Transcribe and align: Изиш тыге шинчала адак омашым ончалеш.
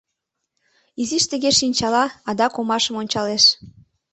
Изиш 1.01 1.25
тыге 1.31 1.51
шинчала 1.59 2.03
адак 2.29 2.53
омашым 2.59 2.95
ончалеш. 3.01 3.43